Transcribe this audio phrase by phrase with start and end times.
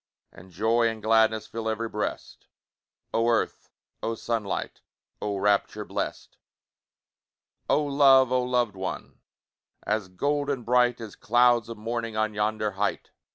[0.31, 2.47] And joy and gladness Fill ev'ry breast!
[3.13, 3.69] Oh earth!
[4.01, 4.81] oh sunlight!
[5.21, 6.37] Oh rapture blest!
[7.69, 8.31] Oh love!
[8.31, 9.19] oh loved one!
[9.85, 13.11] As golden bright, As clouds of morning On yonder height!